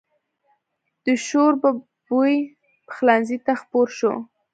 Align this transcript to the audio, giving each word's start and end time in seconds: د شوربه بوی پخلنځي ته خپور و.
د 1.05 1.07
شوربه 1.25 1.69
بوی 2.07 2.33
پخلنځي 2.87 3.37
ته 3.45 3.53
خپور 3.61 3.87
و. 4.09 4.09